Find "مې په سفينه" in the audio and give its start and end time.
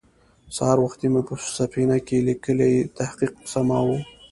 1.13-1.97